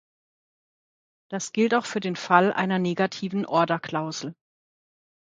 Das 1.29 1.51
gilt 1.53 1.75
auch 1.75 1.85
für 1.85 1.99
den 1.99 2.15
Fall 2.15 2.51
einer 2.51 2.79
"negativen 2.79 3.45
Orderklausel". 3.45 4.33